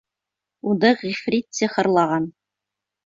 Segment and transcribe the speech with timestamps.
[0.71, 2.29] Уны ғифрит сихырлаған.